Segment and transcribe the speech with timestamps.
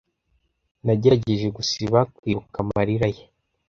[0.85, 3.23] Nagerageje gusiba kwibuka amarira ye.